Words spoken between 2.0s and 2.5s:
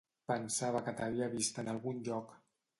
lloc.